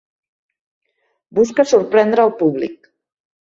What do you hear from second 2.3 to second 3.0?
públic.